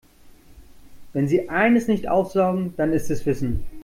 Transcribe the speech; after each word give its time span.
Wenn 1.13 1.27
sie 1.27 1.49
eines 1.49 1.87
nicht 1.87 2.09
aufsaugen, 2.09 2.73
dann 2.75 2.91
ist 2.91 3.11
es 3.11 3.27
Wissen. 3.27 3.61